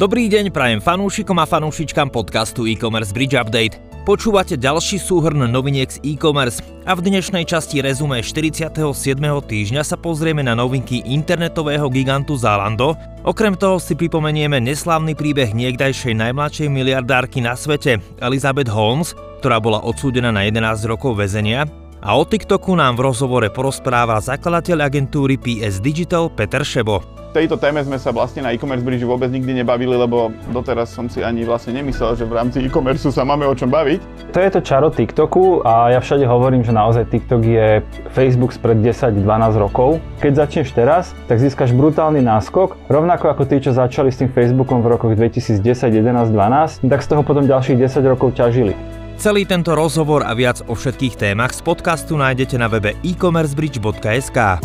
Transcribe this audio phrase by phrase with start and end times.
[0.00, 3.76] Dobrý deň prajem fanúšikom a fanúšičkám podcastu e-commerce Bridge Update.
[4.08, 8.80] Počúvate ďalší súhrn noviniek z e-commerce a v dnešnej časti rezume 47.
[9.20, 12.96] týždňa sa pozrieme na novinky internetového gigantu Zalando.
[13.28, 19.12] Okrem toho si pripomenieme neslávny príbeh niekdajšej najmladšej miliardárky na svete, Elizabeth Holmes,
[19.44, 21.68] ktorá bola odsúdená na 11 rokov väzenia
[22.00, 27.78] a o TikToku nám v rozhovore porozpráva zakladateľ agentúry PS Digital Peter Šebo tejto téme
[27.86, 31.78] sme sa vlastne na e-commerce bridge vôbec nikdy nebavili, lebo doteraz som si ani vlastne
[31.78, 34.30] nemyslel, že v rámci e-commerce sa máme o čom baviť.
[34.34, 38.82] To je to čaro TikToku a ja všade hovorím, že naozaj TikTok je Facebook spred
[38.82, 39.22] 10-12
[39.62, 40.02] rokov.
[40.18, 44.82] Keď začneš teraz, tak získaš brutálny náskok, rovnako ako tí, čo začali s tým Facebookom
[44.82, 48.74] v rokoch 2010, 11, 12, tak z toho potom ďalších 10 rokov ťažili.
[49.20, 54.64] Celý tento rozhovor a viac o všetkých témach z podcastu nájdete na webe e-commercebridge.sk.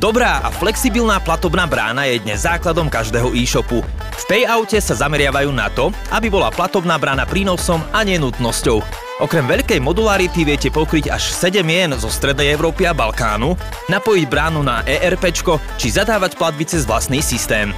[0.00, 3.84] Dobrá a flexibilná platobná brána je dnes základom každého e-shopu.
[4.16, 8.80] V payoute sa zameriavajú na to, aby bola platobná brána prínosom a nenutnosťou.
[9.20, 13.52] Okrem veľkej modularity viete pokryť až 7 mien zo Strednej Európy a Balkánu,
[13.92, 15.28] napojiť bránu na ERP
[15.76, 17.76] či zadávať platby cez vlastný systém.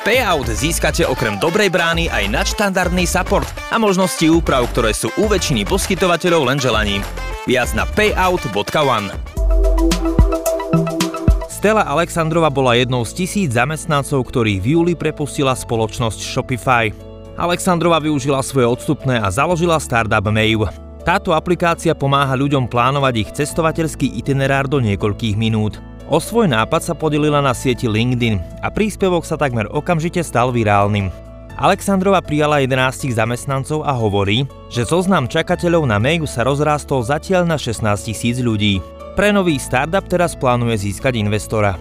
[0.00, 5.28] V Payout získate okrem dobrej brány aj nadštandardný support a možnosti úprav, ktoré sú u
[5.28, 7.04] väčšiny poskytovateľov len želaním.
[7.44, 9.12] Viac na payout.one.
[11.52, 16.88] Stella Alexandrova bola jednou z tisíc zamestnancov, ktorých v júli prepustila spoločnosť Shopify.
[17.36, 20.72] Alexandrova využila svoje odstupné a založila startup Mave.
[21.04, 25.76] Táto aplikácia pomáha ľuďom plánovať ich cestovateľský itinerár do niekoľkých minút.
[26.10, 31.06] O svoj nápad sa podelila na sieti LinkedIn a príspevok sa takmer okamžite stal virálnym.
[31.54, 34.42] Alexandrova prijala 11 zamestnancov a hovorí,
[34.74, 38.82] že zoznam čakateľov na Mayu sa rozrástol zatiaľ na 16 tisíc ľudí.
[39.14, 41.78] Pre nový startup teraz plánuje získať investora.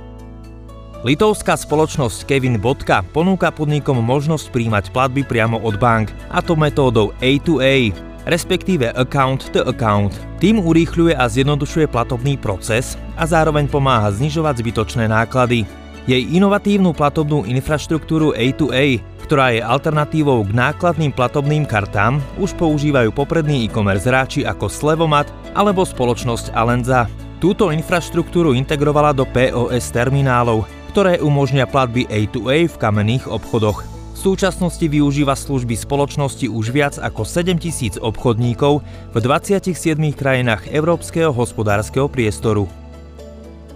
[1.02, 7.18] Litovská spoločnosť Kevin Bodka ponúka podnikom možnosť príjmať platby priamo od bank, a to metódou
[7.18, 7.98] A2A,
[8.30, 10.14] respektíve account to account.
[10.40, 15.68] Tým urýchľuje a zjednodušuje platobný proces a zároveň pomáha znižovať zbytočné náklady.
[16.08, 23.68] Jej inovatívnu platobnú infraštruktúru A2A, ktorá je alternatívou k nákladným platobným kartám, už používajú poprední
[23.68, 27.06] e-commerce hráči ako Slevomat alebo spoločnosť Alenza.
[27.38, 33.99] Túto infraštruktúru integrovala do POS terminálov, ktoré umožňa platby A2A v kamenných obchodoch.
[34.20, 38.84] V súčasnosti využíva služby spoločnosti už viac ako 7000 obchodníkov
[39.16, 42.68] v 27 krajinách Európskeho hospodárskeho priestoru.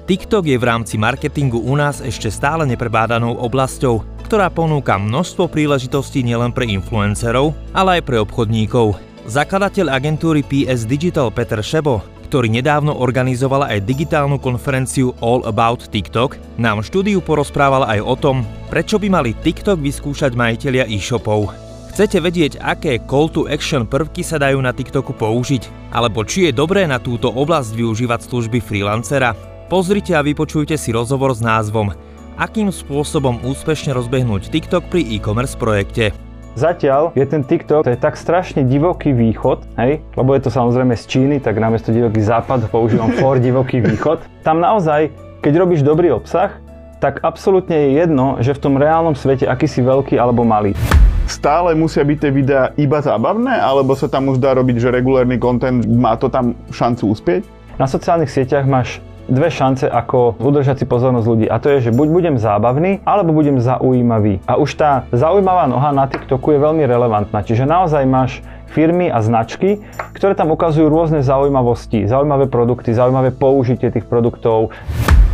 [0.04, 6.28] TikTok je v rámci marketingu u nás ešte stále neprebádanou oblasťou, ktorá ponúka množstvo príležitostí
[6.28, 9.00] nielen pre influencerov, ale aj pre obchodníkov.
[9.24, 16.41] Zakladateľ agentúry PS Digital Peter Šebo ktorý nedávno organizovala aj digitálnu konferenciu All About TikTok,
[16.57, 18.41] nám štúdiu porozprával aj o tom,
[18.73, 21.53] prečo by mali TikTok vyskúšať majiteľia e-shopov.
[21.94, 25.94] Chcete vedieť, aké call to action prvky sa dajú na TikToku použiť?
[25.94, 29.38] Alebo či je dobré na túto oblasť využívať služby freelancera?
[29.69, 31.94] Pozrite a vypočujte si rozhovor s názvom
[32.41, 36.32] Akým spôsobom úspešne rozbehnúť TikTok pri e-commerce projekte.
[36.53, 40.94] Zatiaľ je ten TikTok, to je tak strašne divoký východ, hej, lebo je to samozrejme
[40.94, 44.22] z Číny, tak namiesto divoký západ používam for divoký východ.
[44.46, 45.09] Tam naozaj,
[45.42, 46.53] keď robíš dobrý obsah,
[47.02, 50.78] tak absolútne je jedno, že v tom reálnom svete aký si veľký alebo malý.
[51.25, 55.42] Stále musia byť tie videá iba zábavné, alebo sa tam už dá robiť, že regulárny
[55.42, 57.42] content má to tam šancu uspieť?
[57.81, 61.45] Na sociálnych sieťach máš dve šance, ako udržať si pozornosť ľudí.
[61.47, 64.44] A to je, že buď budem zábavný, alebo budem zaujímavý.
[64.47, 67.44] A už tá zaujímavá noha na TikToku je veľmi relevantná.
[67.44, 69.85] Čiže naozaj máš firmy a značky,
[70.17, 74.73] ktoré tam ukazujú rôzne zaujímavosti, zaujímavé produkty, zaujímavé použitie tých produktov.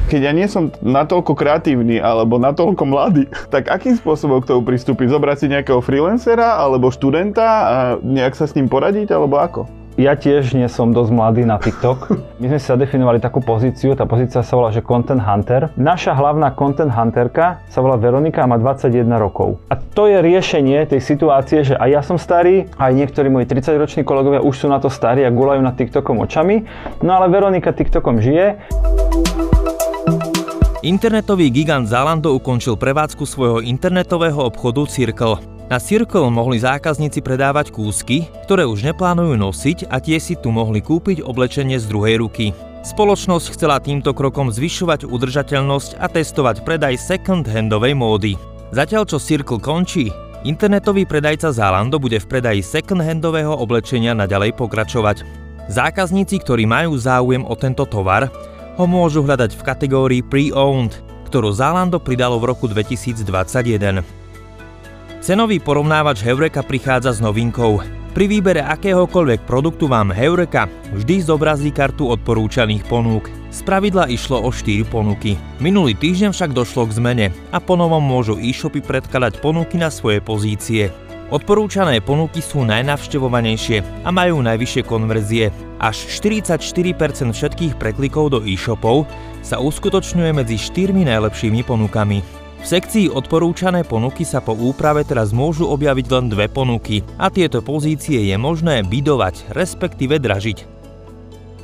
[0.10, 3.24] Keď ja nie som natoľko kreatívny alebo natoľko mladý,
[3.54, 5.08] tak akým spôsobom k tomu pristúpiť?
[5.08, 9.79] Zobrať si nejakého freelancera alebo študenta a nejak sa s ním poradiť alebo ako?
[10.00, 12.08] Ja tiež nie som dosť mladý na TikTok.
[12.40, 15.76] My sme si zadefinovali takú pozíciu, tá pozícia sa volá, že Content Hunter.
[15.76, 19.60] Naša hlavná Content Hunterka sa volá Veronika a má 21 rokov.
[19.68, 24.08] A to je riešenie tej situácie, že aj ja som starý, aj niektorí moji 30-roční
[24.08, 26.64] kolegovia už sú na to starí a gulajú na TikTokom očami.
[27.04, 28.56] No ale Veronika TikTokom žije.
[30.80, 35.59] Internetový gigant Zalando ukončil prevádzku svojho internetového obchodu Circle.
[35.70, 40.82] Na Circle mohli zákazníci predávať kúsky, ktoré už neplánujú nosiť a tie si tu mohli
[40.82, 42.58] kúpiť oblečenie z druhej ruky.
[42.82, 48.34] Spoločnosť chcela týmto krokom zvyšovať udržateľnosť a testovať predaj second-handovej módy.
[48.74, 50.10] Zatiaľ čo Circle končí,
[50.42, 55.22] internetový predajca Zalando bude v predaji second-handového oblečenia naďalej pokračovať.
[55.70, 58.26] Zákazníci, ktorí majú záujem o tento tovar,
[58.74, 60.98] ho môžu hľadať v kategórii pre-owned,
[61.30, 64.19] ktorú Zalando pridalo v roku 2021.
[65.20, 67.84] Cenový porovnávač Heureka prichádza s novinkou.
[68.16, 73.28] Pri výbere akéhokoľvek produktu vám Heureka vždy zobrazí kartu odporúčaných ponúk.
[73.52, 75.36] Z pravidla išlo o 4 ponuky.
[75.60, 80.88] Minulý týždeň však došlo k zmene a ponovom môžu e-shopy predkladať ponuky na svoje pozície.
[81.36, 85.52] Odporúčané ponuky sú najnavštevovanejšie a majú najvyššie konverzie.
[85.84, 89.04] Až 44% všetkých preklikov do e-shopov
[89.44, 92.39] sa uskutočňuje medzi 4 najlepšími ponukami.
[92.60, 97.64] V sekcii odporúčané ponuky sa po úprave teraz môžu objaviť len dve ponuky a tieto
[97.64, 100.68] pozície je možné bidovať, respektíve dražiť.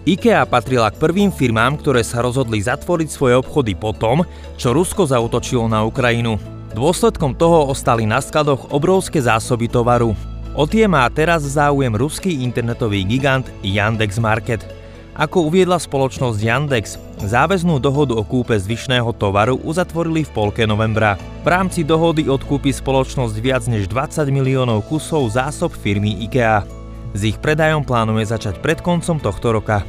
[0.05, 4.21] IKEA patrila k prvým firmám, ktoré sa rozhodli zatvoriť svoje obchody po tom,
[4.53, 6.37] čo Rusko zautočilo na Ukrajinu.
[6.77, 10.13] Dôsledkom toho ostali na skladoch obrovské zásoby tovaru.
[10.55, 14.63] O tie má teraz záujem ruský internetový gigant Yandex Market.
[15.15, 21.15] Ako uviedla spoločnosť Yandex, záväznú dohodu o kúpe zvyšného tovaru uzatvorili v polke novembra.
[21.39, 26.67] V rámci dohody odkúpi spoločnosť viac než 20 miliónov kusov zásob firmy IKEA.
[27.15, 29.87] S ich predajom plánuje začať pred koncom tohto roka.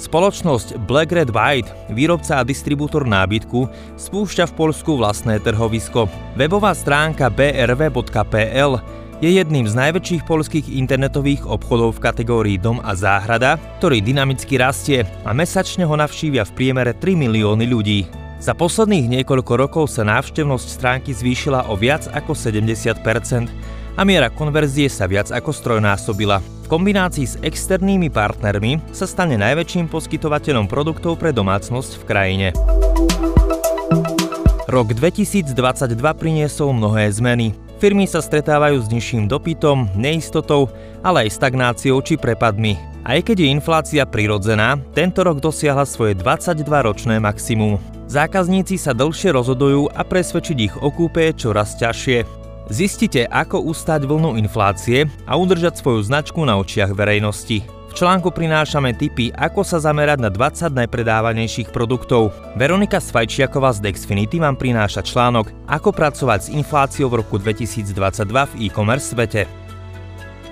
[0.00, 3.68] Spoločnosť Black Red White, výrobca a distribútor nábytku,
[4.00, 6.08] spúšťa v Polsku vlastné trhovisko.
[6.32, 8.72] Webová stránka brv.pl
[9.18, 15.02] je jedným z najväčších polských internetových obchodov v kategórii dom a záhrada, ktorý dynamicky rastie
[15.26, 18.06] a mesačne ho navštívia v priemere 3 milióny ľudí.
[18.38, 23.02] Za posledných niekoľko rokov sa návštevnosť stránky zvýšila o viac ako 70%
[23.98, 26.38] a miera konverzie sa viac ako strojnásobila.
[26.38, 32.48] V kombinácii s externými partnermi sa stane najväčším poskytovateľom produktov pre domácnosť v krajine.
[34.70, 35.50] Rok 2022
[36.14, 37.67] priniesol mnohé zmeny.
[37.78, 40.66] Firmy sa stretávajú s nižším dopytom, neistotou,
[41.06, 42.74] ale aj stagnáciou či prepadmi.
[43.06, 47.78] Aj keď je inflácia prirodzená, tento rok dosiahla svoje 22-ročné maximum.
[48.10, 52.26] Zákazníci sa dlhšie rozhodujú a presvedčiť ich o kúpe je čoraz ťažšie.
[52.66, 57.77] Zistite, ako ustať vlnu inflácie a udržať svoju značku na očiach verejnosti.
[57.98, 62.30] Článku prinášame tipy, ako sa zamerať na 20 najpredávanejších produktov.
[62.54, 67.90] Veronika Svajčiaková z Dexfinity vám prináša článok Ako pracovať s infláciou v roku 2022
[68.22, 69.50] v e-commerce svete.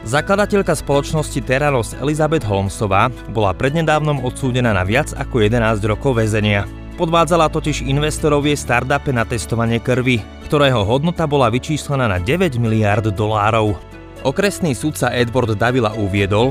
[0.03, 6.67] Zakladateľka spoločnosti Terranos Elizabeth Holmesová bola prednedávnom odsúdená na viac ako 11 rokov väzenia.
[6.99, 10.19] Podvádzala totiž investorov jej startupe na testovanie krvi,
[10.51, 13.79] ktorého hodnota bola vyčíslená na 9 miliárd dolárov.
[14.27, 16.51] Okresný sudca Edward Davila uviedol,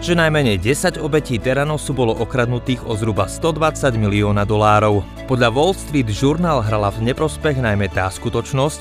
[0.00, 5.00] že najmenej 10 obetí Teranosu bolo okradnutých o zhruba 120 milióna dolárov.
[5.26, 8.80] Podľa Wall Street Journal hrala v neprospech najmä tá skutočnosť,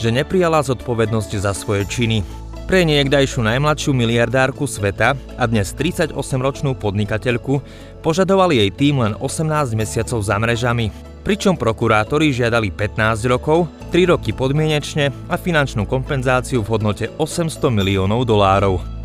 [0.00, 2.24] že neprijala zodpovednosť za svoje činy.
[2.70, 7.58] Pre niekdajšiu najmladšiu miliardárku sveta a dnes 38-ročnú podnikateľku
[7.98, 10.94] požadovali jej tým len 18 mesiacov za mrežami,
[11.26, 18.22] pričom prokurátori žiadali 15 rokov, 3 roky podmienečne a finančnú kompenzáciu v hodnote 800 miliónov
[18.22, 18.99] dolárov.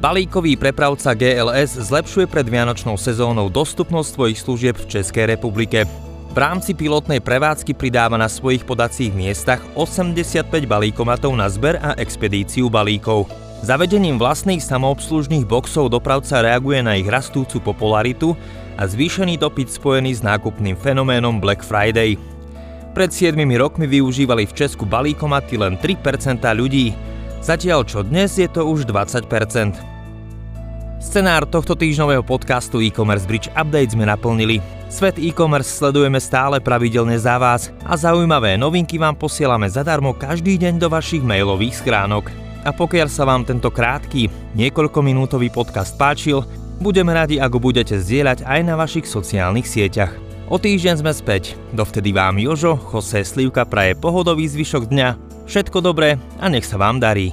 [0.00, 5.84] Balíkový prepravca GLS zlepšuje pred vianočnou sezónou dostupnosť svojich služieb v Českej republike.
[6.32, 12.72] V rámci pilotnej prevádzky pridáva na svojich podacích miestach 85 balíkomatov na zber a expedíciu
[12.72, 13.28] balíkov.
[13.60, 18.32] Zavedením vlastných samoobslužných boxov dopravca reaguje na ich rastúcu popularitu
[18.80, 22.16] a zvýšený dopyt spojený s nákupným fenoménom Black Friday.
[22.96, 26.96] Pred 7 rokmi využívali v Česku balíkomaty len 3% ľudí,
[27.44, 29.99] zatiaľ čo dnes je to už 20%.
[31.00, 34.60] Scenár tohto týždňového podcastu e-commerce Bridge Update sme naplnili.
[34.92, 40.76] Svet e-commerce sledujeme stále pravidelne za vás a zaujímavé novinky vám posielame zadarmo každý deň
[40.76, 42.28] do vašich mailových schránok.
[42.68, 46.44] A pokiaľ sa vám tento krátky, niekoľkominútový podcast páčil,
[46.84, 50.12] budeme radi, ako budete zdieľať aj na vašich sociálnych sieťach.
[50.52, 51.56] O týždeň sme späť.
[51.72, 55.08] Dovtedy vám Jožo, Jose Slivka praje pohodový zvyšok dňa,
[55.48, 57.32] všetko dobré a nech sa vám darí.